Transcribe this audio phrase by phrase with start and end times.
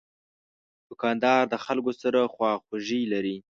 [0.87, 3.37] دوکاندار د خلکو سره خواخوږي لري.